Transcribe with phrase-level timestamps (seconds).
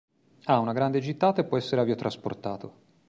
[0.45, 2.73] Ha una grande gittata e può essere aviotrasportato.